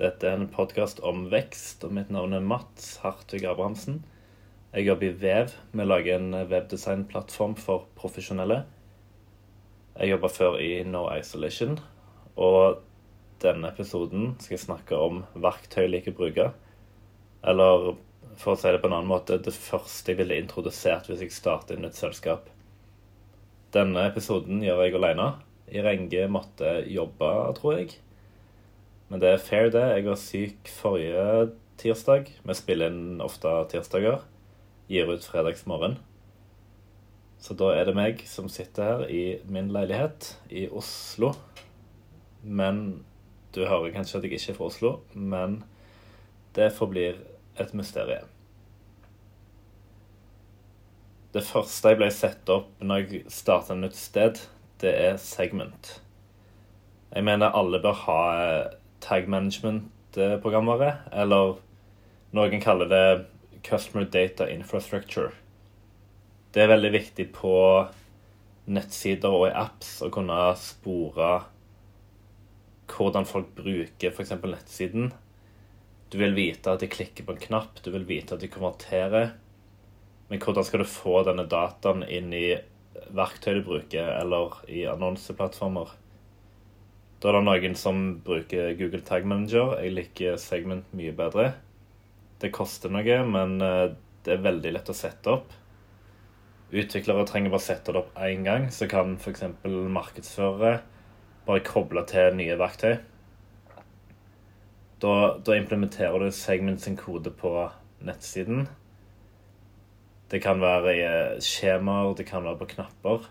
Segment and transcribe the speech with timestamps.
[0.00, 3.98] Dette er en podkast om vekst, og mitt navn er Mats Hartvig Abrahamsen.
[4.72, 8.62] Jeg jobber i Vev med å lage en webdesignplattform for profesjonelle.
[9.98, 11.76] Jeg jobba før i No Isolation,
[12.40, 12.80] og
[13.44, 16.46] denne episoden skal jeg snakke om verktøy jeg liker å bruke.
[17.52, 17.90] Eller
[18.40, 21.34] for å si det på en annen måte, det første jeg ville introdusert hvis jeg
[21.36, 22.48] starter et nytt selskap.
[23.76, 25.28] Denne episoden gjør jeg alene.
[25.68, 27.28] Irenge måtte jobbe,
[27.60, 27.92] tror jeg.
[29.12, 29.82] Men det er fair, det.
[29.92, 32.30] Jeg var syk forrige tirsdag.
[32.48, 34.22] Vi spiller inn ofte tirsdager.
[34.88, 35.98] Gir ut fredagsmorgen.
[37.36, 41.34] Så da er det meg som sitter her i min leilighet i Oslo.
[42.40, 43.02] Men
[43.52, 45.60] du hører kanskje at jeg ikke er fra Oslo, men
[46.56, 47.20] det forblir
[47.60, 48.32] et mysterium.
[51.36, 54.40] Det første jeg ble sett opp når jeg starta nytt sted,
[54.80, 55.98] det er segment.
[57.12, 58.22] Jeg mener alle bør ha
[59.02, 61.58] tag management-programvare, eller
[62.32, 63.06] noen kaller det
[63.66, 65.32] customer data infrastructure.
[66.52, 67.54] Det er veldig viktig på
[68.72, 71.30] nettsider og i apps å kunne spore
[72.92, 74.34] hvordan folk bruker f.eks.
[74.42, 75.12] nettsiden.
[76.12, 79.32] Du vil vite at de klikker på en knapp, du vil vite at de konverterer.
[80.28, 82.52] Men hvordan skal du få denne dataen inn i
[83.16, 85.94] verktøy du bruker, eller i annonseplattformer?
[87.22, 89.76] Da er det noen som bruker Google Tag Manager.
[89.78, 91.52] Jeg liker Segment mye bedre.
[92.42, 95.52] Det koster noe, men det er veldig lett å sette opp.
[96.72, 99.44] Utviklere trenger bare sette det opp én gang, så kan f.eks.
[99.62, 100.80] markedsførere
[101.46, 102.96] bare koble til nye verktøy.
[105.02, 107.52] Da, da, implementerer du Segment sin kode på
[108.06, 108.66] nettsiden.
[110.30, 111.06] Det kan være i
[111.44, 113.26] skjemaer, det kan være på knapper.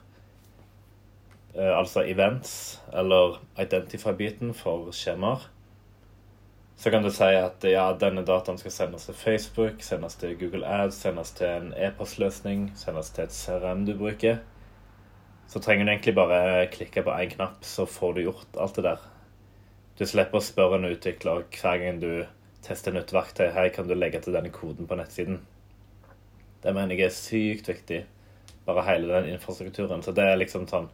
[1.55, 5.49] Eh, altså events, eller identify-biten for skjemaer.
[6.77, 10.65] Så kan du si at ja, denne dataen skal sendes til Facebook, sendes til Google
[10.65, 14.39] Ads, sendes til en e-postløsning, sendes til et CRM du bruker.
[15.51, 18.85] Så trenger du egentlig bare klikke på én knapp, så får du gjort alt det
[18.87, 19.03] der.
[19.99, 22.23] Du slipper å spørre en utvikler hver gang du
[22.63, 23.51] tester nytt verktøy.
[23.51, 25.41] Her kan du legge til denne koden på nettsiden.
[26.63, 28.01] Det mener jeg er sykt viktig.
[28.65, 30.01] Bare hele den infrastrukturen.
[30.01, 30.89] Så det er liksom sånn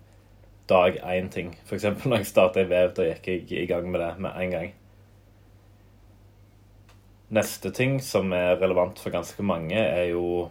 [0.69, 1.53] dag én-ting.
[1.65, 1.85] F.eks.
[2.05, 4.73] når jeg starta i Vev, da gikk jeg i gang med det med en gang.
[7.33, 10.47] Neste ting som er relevant for ganske mange, er jo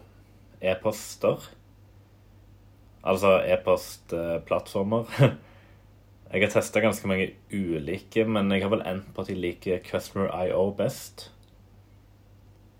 [0.61, 1.49] e-poster.
[3.07, 5.09] Altså e-postplattformer.
[6.27, 9.77] Jeg har testa ganske mange ulike, men jeg har vel endt på at jeg liker
[9.87, 11.29] Customer IO best.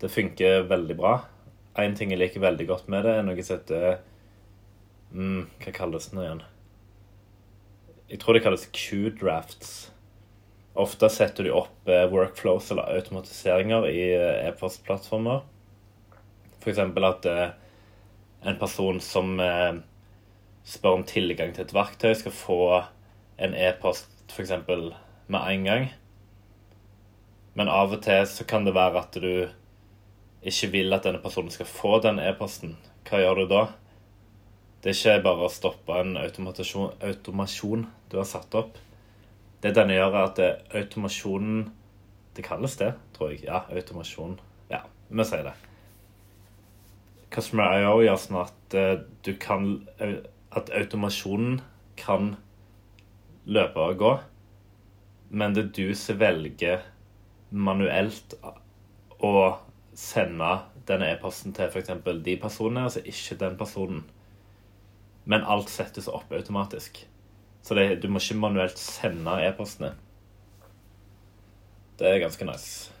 [0.02, 1.14] Det funker veldig bra.
[1.80, 4.02] Én ting jeg liker veldig godt med det, er noe som heter
[5.16, 6.44] mm, Hva kalles det nå igjen?
[8.08, 9.90] Jeg tror det kalles Q-drafts.
[10.78, 15.42] Ofte setter de opp eh, workflows eller automatiseringer i eh, e-postplattformer.
[16.62, 16.80] F.eks.
[16.80, 17.50] at eh,
[18.48, 19.34] en person som
[20.68, 22.60] spør om tilgang til et verktøy, skal få
[23.36, 24.54] en e-post f.eks.
[25.26, 25.88] med en gang.
[27.58, 29.32] Men av og til så kan det være at du
[30.48, 32.78] ikke vil at denne personen skal få den e-posten.
[33.08, 33.62] Hva gjør du da?
[34.82, 38.76] Det er ikke bare å stoppe en automasjon, automasjon du har satt opp.
[39.62, 41.72] Det denne gjør, er at det, automasjonen
[42.36, 43.40] Det kalles det, tror jeg.
[43.48, 44.36] Ja, automasjon.
[44.70, 45.54] Ja, vi sier det.
[47.34, 49.66] Customer IO gjør sånn at uh, du kan
[50.54, 51.58] At automasjonen
[51.98, 52.36] kan
[53.48, 54.12] løpe og gå,
[55.30, 56.84] men det er du som velger
[57.50, 58.36] manuelt
[59.24, 59.32] å
[59.96, 60.50] sende
[60.88, 61.90] denne e-posten til f.eks.
[62.24, 64.04] de personene, altså ikke den personen
[65.28, 67.02] men alt settes opp automatisk.
[67.62, 69.92] Så det, du må ikke manuelt sende e-postene.
[71.98, 72.94] Det er ganske nice.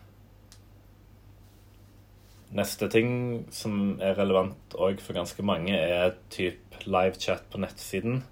[2.58, 3.10] Neste ting
[3.52, 8.22] som er relevant òg for ganske mange, er type livechat på nettsiden.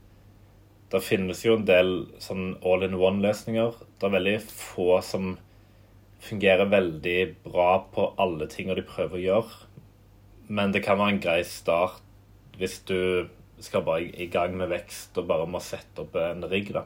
[0.93, 1.93] Det finnes jo en del
[2.23, 3.81] sånn all-in-one-løsninger.
[3.97, 5.35] Det er veldig få som
[6.27, 9.63] fungerer veldig bra på alle tinga de prøver å gjøre.
[10.49, 12.03] Men det kan være en grei start
[12.57, 13.29] hvis du
[13.65, 16.73] skal bare i gang med vekst og bare må sette opp en rigg.
[16.77, 16.85] da.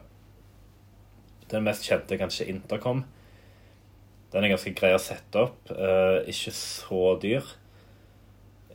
[1.51, 3.03] Den mest kjente er kanskje Intercom.
[4.31, 5.71] Den er ganske grei å sette opp.
[5.71, 7.47] Eh, ikke så dyr.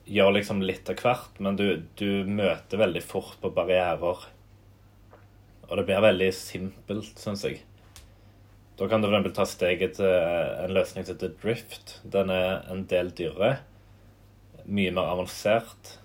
[0.07, 4.27] Gjør liksom litt av hvert, men du, du møter veldig fort på barrierer.
[5.67, 7.63] Og det blir veldig simpelt, syns jeg.
[8.77, 11.97] Da kan du for ta steget til en løsning som heter Drift.
[12.05, 13.63] Den er en del dyrere.
[14.67, 15.97] Mye mer avansert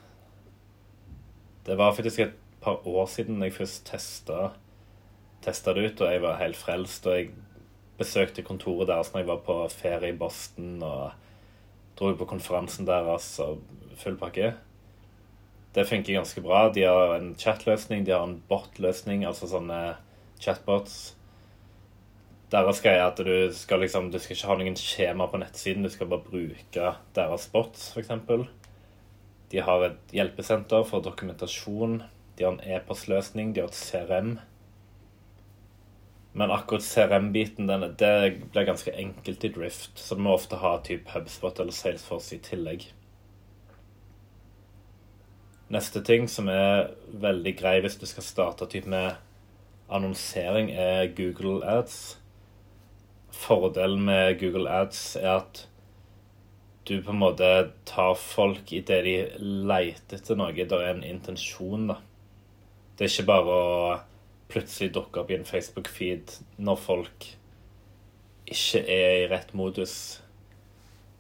[1.66, 4.52] det var faktisk et par år siden jeg først testa,
[5.46, 7.08] det ut, og jeg var helt frelst.
[7.08, 7.30] Og jeg
[7.98, 11.12] besøkte kontoret deres når jeg var på ferie i Boston, og
[12.00, 13.62] dro på konferansen deres og
[13.98, 14.54] full pakke.
[15.76, 16.68] Det funker ganske bra.
[16.74, 19.96] De har en chatløsning, de har en bot-løsning, altså sånne
[20.42, 21.16] chatbots.
[22.52, 25.86] Deres greie er at du skal liksom Du skal ikke ha noen skjema på nettsiden,
[25.86, 28.12] du skal bare bruke deres bots, f.eks.
[29.52, 32.00] De har et hjelpesenter for dokumentasjon.
[32.38, 34.38] De har en e-postløsning, de har et CRM.
[36.32, 37.68] Men akkurat CRM-biten
[38.00, 38.14] det
[38.54, 42.44] blir ganske enkelt i Drift, så du må ofte ha typ HubSpot eller Salesforce i
[42.46, 42.86] tillegg.
[45.72, 49.20] Neste ting som er veldig grei hvis du skal starte typ med
[49.92, 52.18] annonsering, er Google Ads.
[53.32, 55.66] Fordelen med Google Ads er at
[56.84, 57.48] du på en måte
[57.86, 59.18] tar folk i det de
[59.70, 60.54] leter etter noe.
[60.54, 62.00] Det er en intensjon, da.
[62.98, 64.00] Det er ikke bare å
[64.52, 67.30] plutselig dukke opp i en Facebook-feed når folk
[68.52, 69.96] ikke er i rett modus.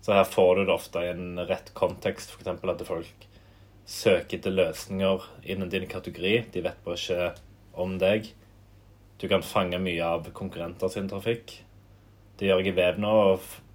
[0.01, 2.49] Så her får du det ofte i en rett kontekst, f.eks.
[2.49, 3.27] at folk
[3.85, 6.35] søker etter løsninger innen din kategori.
[6.53, 7.31] De vet bare ikke
[7.81, 8.31] om deg.
[9.21, 11.59] Du kan fange mye av konkurrenter sin trafikk.
[12.39, 13.13] Det gjør jeg i Vev nå,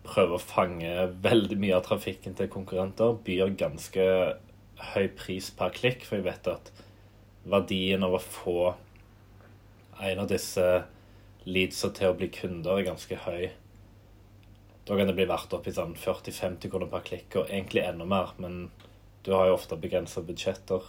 [0.08, 0.92] prøver å fange
[1.24, 3.18] veldig mye av trafikken til konkurrenter.
[3.26, 4.06] Byr ganske
[4.92, 6.72] høy pris per klikk, for jeg vet at
[7.46, 8.58] verdien av å få
[10.02, 10.64] en av disse
[11.46, 13.48] leadsa til å bli kunder er ganske høy.
[14.86, 18.06] Da kan det bli verdt opp i sånn 40-50 kroner per klikk, og egentlig enda
[18.06, 18.68] mer, men
[19.26, 20.84] du har jo ofte begrensa budsjetter.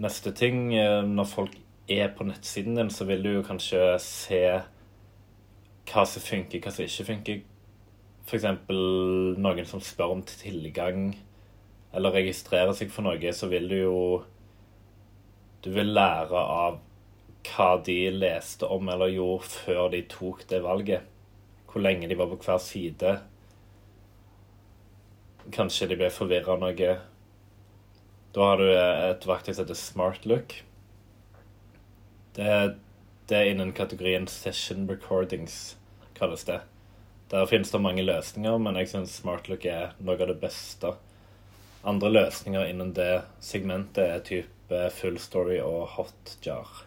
[0.00, 1.56] Neste ting, eh, når folk
[1.88, 4.42] er på nettsiden din, så vil du jo kanskje se
[5.90, 7.40] hva som funker, hva som ikke funker.
[8.26, 8.46] F.eks.
[9.42, 11.10] noen som spør om tilgang
[11.96, 13.96] eller registrerer seg for noe, så vil du jo
[15.60, 16.78] Du vil lære av
[17.44, 21.02] hva de leste om eller gjorde før de tok det valget.
[21.68, 23.18] Hvor lenge de var på hver side.
[25.52, 26.94] Kanskje de ble forvirra noe.
[28.32, 30.54] Da har du et verktøy som heter SmartLook.
[32.36, 32.48] Det,
[33.28, 35.76] det er innen kategorien session recordings,
[36.20, 36.60] kalles det.
[37.30, 40.94] Der finnes det mange løsninger, men jeg syns SmartLook er noe av det beste.
[41.86, 46.84] Andre løsninger innen det segmentet er type Full Story og Hotjar.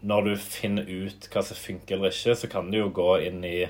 [0.00, 3.42] Når du finner ut hva som funker eller ikke, så kan du jo gå inn
[3.46, 3.68] i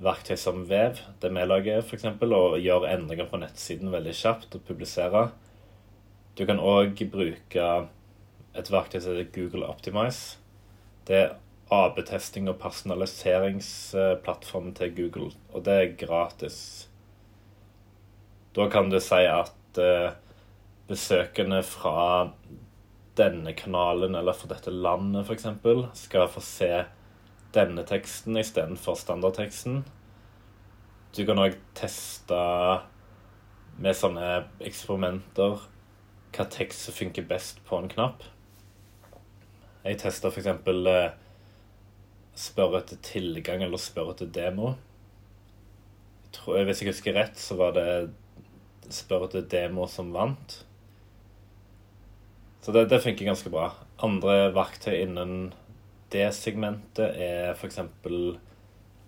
[0.00, 4.64] verktøy som Vev, det vi lager f.eks., og gjøre endringer på nettsiden veldig kjapt og
[4.68, 5.28] publisere.
[6.38, 7.68] Du kan òg bruke
[8.56, 10.38] et verktøy som heter Google Optimize.
[11.06, 11.30] Det
[11.70, 16.88] AB-testing og personaliseringsplattform til Google, og det er gratis.
[18.56, 20.10] Da kan du si at uh,
[20.90, 22.30] besøkende fra
[23.18, 25.46] denne kanalen eller fra dette landet f.eks.
[25.98, 26.84] skal få se
[27.54, 29.84] denne teksten istedenfor standardteksten.
[31.16, 32.40] Du kan òg teste
[33.80, 35.62] med sånne eksperimenter
[36.34, 38.22] hva tekst som funker best på en knapp.
[39.84, 40.50] Jeg testa f.eks.
[42.40, 44.74] Eh, spørre etter tilgang eller spørre etter demo.
[46.24, 48.10] Jeg tror, hvis jeg husker rett, så var det
[48.90, 50.64] spørre etter demo som vant.
[52.62, 53.70] Så det, det funker ganske bra.
[54.02, 55.52] Andre verktøy innen
[56.10, 57.80] det segmentet er f.eks.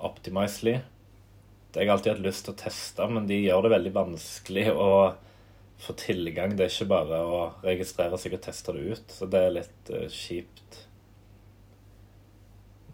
[0.02, 0.80] Optimizely.
[1.72, 4.66] Det har jeg alltid hatt lyst til å teste, men de gjør det veldig vanskelig
[4.74, 4.88] å
[5.82, 6.56] få tilgang.
[6.56, 9.92] Det er ikke bare å registrere seg og teste det ut, så det er litt
[9.94, 10.82] uh, kjipt.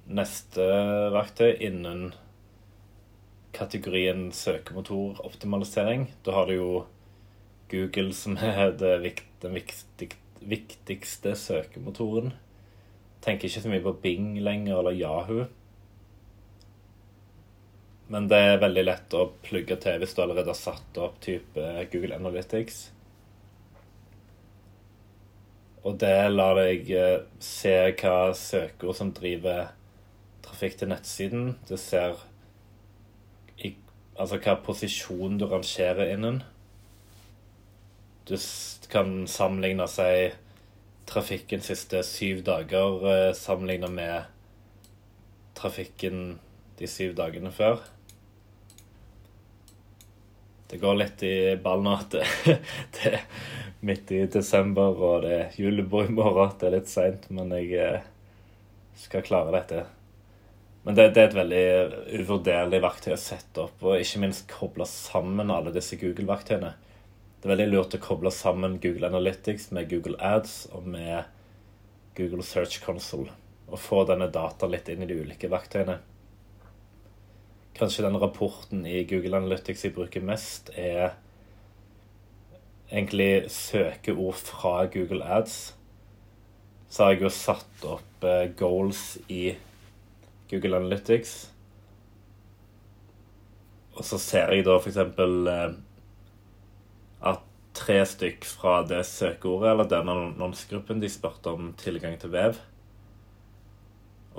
[0.08, 0.64] Neste
[1.12, 2.12] verktøy innen
[3.52, 6.08] kategorien søkemotoroptimalisering.
[6.24, 6.72] Da har du jo
[7.68, 9.58] Google som er det, den
[10.48, 12.32] viktigste søkemotoren
[13.24, 15.46] tenker ikke så mye på Bing lenger, eller Yahoo.
[18.08, 21.64] Men det er veldig lett å plugge til hvis du allerede har satt opp type
[21.92, 22.86] Google Analytics.
[25.84, 29.74] Og det lar deg eh, se hva søkeord som driver
[30.58, 31.50] trafikk til nettsiden.
[31.68, 32.16] Du ser
[33.62, 33.76] i,
[34.18, 36.40] altså hva posisjon du rangerer innen.
[38.26, 38.34] Du
[38.90, 40.34] kan sammenligne seg
[41.08, 44.26] trafikken siste syv dager eh, sammenligna med
[45.54, 46.40] trafikken
[46.78, 47.78] de syv dagene før.
[50.68, 52.26] Det går litt i ball at det,
[52.98, 53.22] det, er
[53.80, 56.50] midt i desember, og det er julebord i morgen.
[56.58, 58.10] Det er litt seint, men jeg eh,
[59.06, 59.86] skal klare dette.
[60.88, 61.64] Men det, det, er et veldig
[62.22, 66.70] uvurderlig verktøy å sette opp, og ikke minst koble sammen alle disse Google-verktøyene.
[67.36, 71.28] Det er veldig lurt å koble sammen Google Analytics med Google Ads og med
[72.16, 73.36] Google Search Console
[73.68, 75.98] og få denne dataen litt inn i de ulike verktøyene.
[77.76, 81.18] Kanskje den rapporten i Google Analytics jeg bruker mest, er
[82.88, 85.60] egentlig søkeord fra Google Ads.
[86.88, 89.67] Så har jeg jo satt opp eh, goals i Google
[90.56, 91.50] Analytics.
[93.98, 94.96] Og så ser jeg da f.eks.
[94.96, 95.76] Eh,
[97.28, 97.44] at
[97.78, 102.60] tre stykk fra det søkeordet, eller den annonsegruppen, de spurte om tilgang til vev.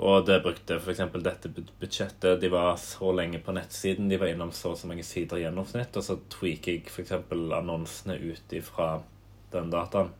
[0.00, 1.02] Og det brukte f.eks.
[1.20, 2.40] dette budsjettet.
[2.40, 4.08] De var så lenge på nettsiden.
[4.08, 5.96] De var innom så og så mange sider i gjennomsnitt.
[5.96, 7.12] Og så tweaker jeg f.eks.
[7.28, 8.94] annonsene ut ifra
[9.52, 10.14] den dataen.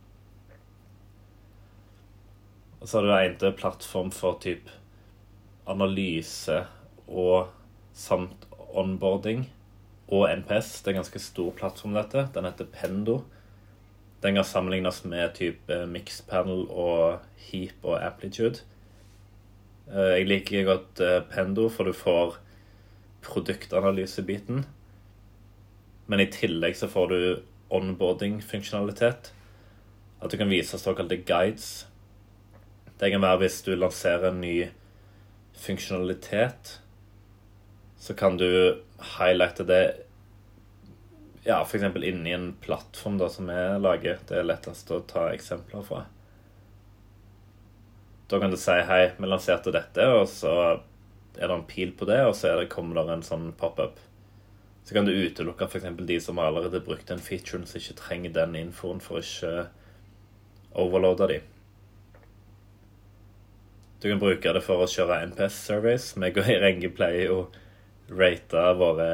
[2.81, 4.80] Og så har du en plattform for type
[5.71, 6.61] analyse
[7.07, 7.51] og
[7.93, 9.45] samt onboarding
[10.11, 10.81] og NPS.
[10.81, 12.27] Det er en ganske stor plattform, dette.
[12.35, 13.21] Den heter Pendo.
[14.23, 18.61] Den kan sammenlignes med type Mixpanel og Heap og Amplitude.
[19.89, 22.37] Eh, jeg liker godt eh, Pendo, for du får
[23.25, 24.65] produktanalysebiten.
[26.07, 27.21] Men i tillegg så får du
[27.71, 29.31] onboarding-funksjonalitet.
[30.21, 31.87] At du kan vise såkalte guides.
[32.99, 34.55] Det kan være hvis du lanserer en ny
[35.57, 36.79] funksjonalitet,
[38.01, 38.81] så kan du
[39.17, 39.83] highlighte det
[41.43, 41.83] ja, f.eks.
[42.03, 44.19] inni en plattform da, som vi lager.
[44.27, 46.03] Det er lettest å ta eksempler fra.
[48.29, 50.53] Da kan du si hei, vi lanserte dette, og så
[51.35, 53.97] er det en pil på det, og så det, kommer det en sånn pop-up.
[54.85, 55.89] Så kan du utelukke f.eks.
[56.07, 59.65] de som allerede brukt den featuren, som ikke trenger den infoen for å ikke
[60.81, 61.41] overloade de.
[64.01, 66.15] Du kan bruke det for å kjøre NPS-surveys.
[66.17, 67.41] Vi går i Renge pleier å
[68.09, 69.09] rate våre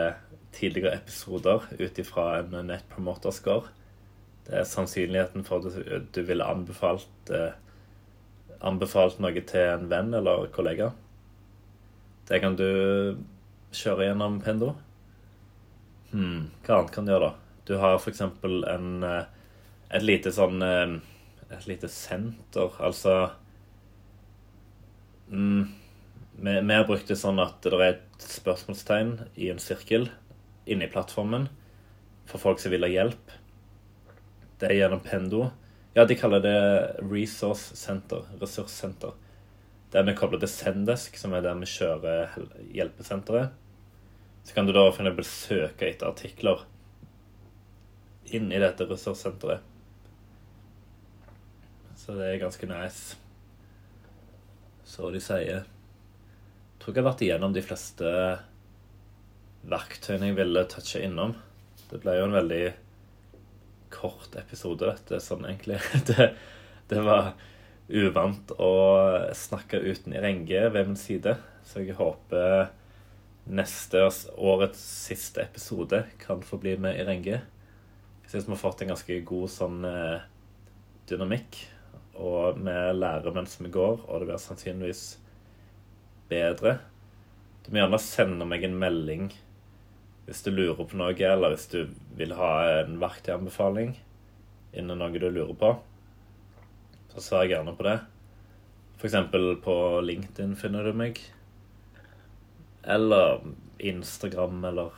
[0.56, 3.67] tidligere episoder ut ifra en net promoter score.
[4.48, 7.58] Det er sannsynligheten for at du, ville anbefalt eh,
[8.63, 10.94] anbefalt noe til en venn eller kollega.
[12.32, 12.70] Det kan du
[13.75, 14.72] kjøre gjennom Pendo.
[16.13, 17.60] Hmm, hva annet kan du gjøre, da?
[17.67, 18.24] Du har f.eks.
[18.24, 19.27] en eh,
[19.91, 20.96] et lite sånn eh,
[21.48, 23.29] Et lite senter, altså
[25.29, 25.67] mm,
[26.39, 30.10] vi, vi, har brukt det sånn at det er et spørsmålstegn i en sirkel
[30.67, 31.48] inni plattformen
[32.27, 33.31] for folk som vil ha hjelp.
[34.60, 35.48] Det er gjennom Pendo.
[35.98, 36.57] Ja, de kaller det
[37.01, 38.25] Resource Center.
[38.41, 39.15] Ressurssenter.
[39.93, 42.36] Der vi kobler til Sendesk, som er der vi kjører
[42.75, 43.55] hjelpesenteret.
[44.43, 46.65] Så kan du da eksempel søke etter artikler
[48.36, 49.63] inn i dette ressurssenteret.
[51.98, 53.17] Så det er ganske nice.
[54.88, 55.65] Så de sier Jeg
[56.79, 58.12] tror jeg har vært igjennom de fleste
[59.67, 61.34] verktøyene jeg ville touche innom.
[61.91, 62.63] Det ble jo en veldig
[63.91, 65.79] kort episode, dette, sånn egentlig.
[66.08, 66.32] Det,
[66.88, 67.34] det var
[67.88, 68.72] uvant å
[69.36, 71.36] snakke uten Renge ved min side,
[71.67, 72.70] så jeg håper
[73.48, 74.03] neste
[74.36, 77.41] årets siste episode kan få bli med i Renge.
[78.24, 80.25] Jeg syns vi har fått en ganske god sånn eh,
[81.08, 81.62] dynamikk,
[82.17, 85.03] og vi lærer mens vi går, og det blir sannsynligvis
[86.29, 86.77] bedre.
[87.63, 89.29] Du må gjerne sende meg en melding
[90.27, 91.79] hvis du lurer på noe, eller hvis du
[92.19, 93.93] vil ha en verktøyanbefaling
[94.75, 95.71] innen noe du lurer på,
[97.13, 97.97] så svarer jeg gjerne på det.
[98.97, 99.15] F.eks.
[99.63, 101.21] på LinkedIn finner du meg.
[102.83, 103.39] Eller
[103.79, 104.95] Instagram eller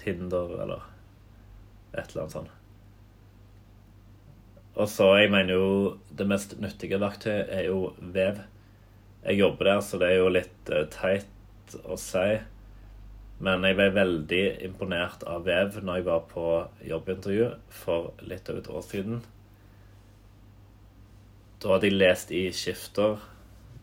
[0.00, 0.88] Tinder eller
[1.92, 2.59] et eller annet sånt.
[4.76, 8.42] Og så, jeg mener jo Det mest nyttige verktøyet er jo vev.
[9.24, 12.38] Jeg jobber der, så det er jo litt uh, teit å si.
[13.40, 16.46] Men jeg ble veldig imponert av Vev når jeg var på
[16.84, 19.22] jobbintervju for litt over et år siden.
[21.60, 23.16] Da hadde jeg lest i Skifter.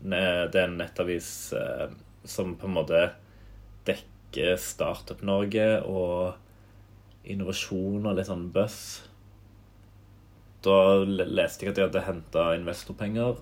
[0.02, 1.88] Det er en nettavis eh,
[2.22, 3.02] som på en måte
[3.90, 6.38] dekker Startup-Norge og
[7.26, 9.07] innovasjon og litt sånn buzz.
[10.66, 13.42] Da leste jeg at de hadde henta investorpenger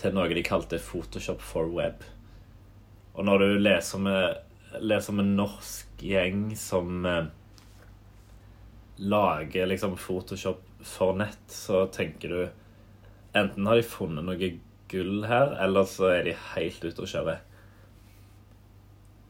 [0.00, 2.02] til noe de kalte Photoshop for web.
[3.14, 4.40] Og når du leser med
[4.80, 7.24] leser med norsk gjeng som eh,
[8.96, 12.42] lager liksom Photoshop for nett, så tenker du
[13.32, 14.48] Enten har de funnet noe
[14.92, 17.38] gull her, eller så er de helt ute å kjøre.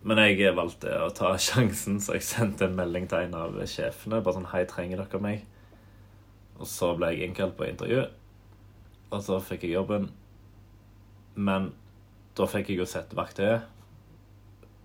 [0.02, 4.18] Men jeg valgte å ta sjansen, så jeg sendte en melding til en av sjefene.
[4.18, 5.46] Bare sånn 'Hei, trenger dere meg?'
[6.60, 8.04] Og så ble jeg innkalt på intervju,
[9.12, 10.10] og så fikk jeg jobben.
[11.34, 11.70] Men
[12.36, 13.68] da fikk jeg jo sett verktøyet,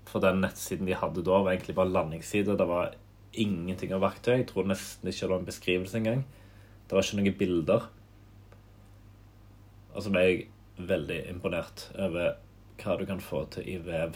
[0.07, 2.55] for den nettsiden de hadde da, var egentlig bare landingsside.
[2.57, 2.95] Det var
[3.37, 4.37] ingenting av verktøy.
[4.39, 6.23] Jeg tror nesten ikke det var en beskrivelse engang.
[6.87, 7.87] Det var ikke noen bilder.
[9.93, 10.45] Og så ble jeg
[10.87, 12.37] veldig imponert over
[12.79, 14.15] hva du kan få til i vev.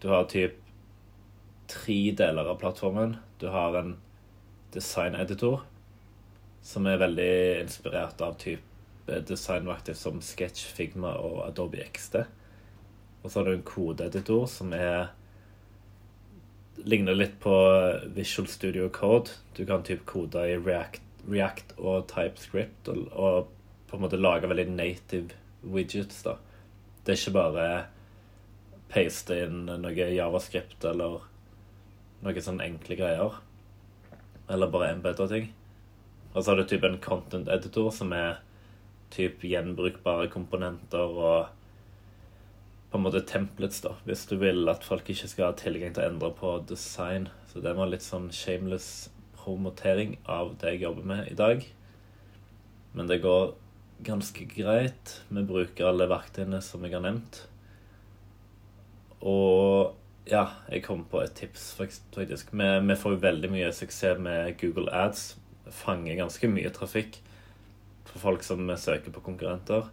[0.00, 0.56] Du har typ
[1.70, 3.18] tre deler av plattformen.
[3.42, 3.96] Du har en
[4.74, 5.66] designeditor
[6.62, 12.20] som er veldig inspirert av type designverktøy som Sketch, Figma og Adobe XD.
[13.22, 15.10] Og så har du en kodeeditor som er
[16.88, 17.54] ligner litt på
[18.16, 19.36] Visual Studio Code.
[19.56, 23.50] Du kan type kode i React, React og TypeScript og, og,
[23.90, 25.36] på en måte lage veldig native
[25.66, 26.22] widgets.
[26.22, 26.36] da.
[27.04, 27.66] Det er ikke bare
[28.90, 31.24] paste inn noe javascript eller
[32.24, 33.40] noen sånne enkle greier.
[34.50, 35.50] Eller bare embedder ting.
[36.34, 38.38] Og så har du type en content editor som er
[39.10, 41.48] type gjenbrukbare komponenter og
[42.90, 46.02] på en måte templates, da, hvis du vil at folk ikke skal ha tilgang til
[46.02, 47.28] å endre på design.
[47.50, 51.62] Så det var litt sånn shameless promotering av det jeg jobber med i dag.
[52.98, 53.52] Men det går
[54.06, 55.20] ganske greit.
[55.30, 57.44] Vi bruker alle verktøyene som jeg har nevnt.
[59.20, 59.94] Og
[60.30, 62.50] ja, jeg kom på et tips, faktisk.
[62.50, 65.34] Vi, vi får jo veldig mye suksess med Google Ads.
[65.74, 67.20] Fanger ganske mye trafikk
[68.10, 69.88] for folk som søker på konkurrenter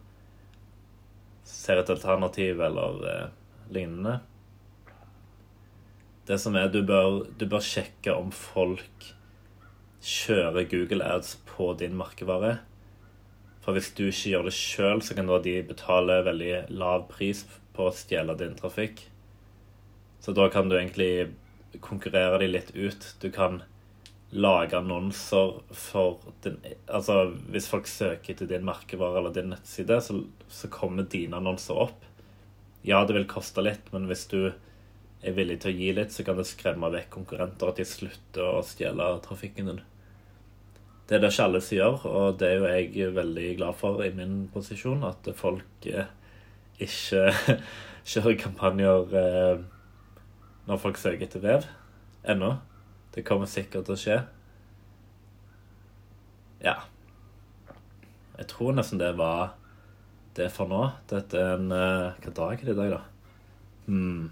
[1.48, 3.28] ser et alternativ eller eh,
[3.72, 4.20] lignende.
[6.28, 9.12] Det som er, du bør, du bør sjekke om folk
[10.04, 12.58] kjører Google Ads på din merkevare.
[13.64, 17.46] For hvis du ikke gjør det sjøl, så kan da de betale veldig lav pris
[17.76, 19.06] på å stjele din trafikk.
[20.24, 21.30] Så da kan du egentlig
[21.84, 23.08] konkurrere de litt ut.
[23.24, 23.62] Du kan
[24.30, 26.58] lage annonser for din,
[26.88, 31.80] Altså hvis folk søker til din merkevare eller din nettside, så, så, kommer dine annonser
[31.88, 32.06] opp.
[32.84, 34.52] Ja, det vil koste litt, men hvis du
[35.24, 38.60] er villig til å gi litt, så kan det skremme vekk konkurrenter at de slutter
[38.60, 39.82] å stjele trafikken din.
[41.08, 42.70] Det er det ikke alle som gjør, og det er jo
[43.00, 45.06] jeg veldig glad for i min posisjon.
[45.08, 46.10] At folk eh,
[46.84, 47.32] ikke
[48.12, 49.62] kjører kampanjer eh,
[50.68, 51.70] når folk søker etter vev.
[52.28, 52.58] Ennå.
[53.18, 54.16] Det kommer sikkert til å skje.
[56.62, 56.76] Ja.
[58.38, 59.56] Jeg tror nesten det var
[60.38, 60.84] det for nå.
[61.10, 63.00] Dette er en uh, Hva dag er det i dag, da?
[63.88, 64.28] Hmm.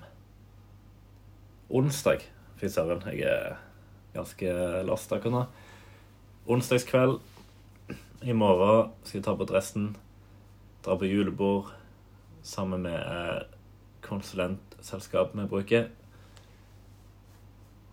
[1.73, 2.27] Onsdag.
[2.61, 3.57] Fy søren, jeg er
[4.13, 4.53] ganske
[4.85, 5.43] lost akkurat nå.
[6.53, 7.17] Onsdagskveld.
[8.21, 9.95] I morgen skal jeg ta på dressen,
[10.85, 11.73] dra på julebord
[12.45, 13.41] sammen med eh,
[14.05, 15.89] konsulentselskapet vi bruker.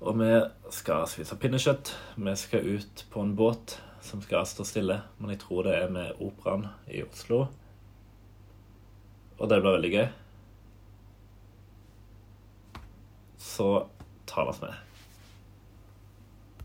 [0.03, 0.31] Og vi
[0.75, 1.93] skal spise pinnekjøtt.
[2.19, 4.99] Vi skal ut på en båt som skal stå stille.
[5.19, 7.45] Men jeg tror det er med Operaen i Oslo.
[9.39, 10.09] Og det blir veldig gøy.
[13.39, 13.69] Så
[14.27, 14.73] tales vi.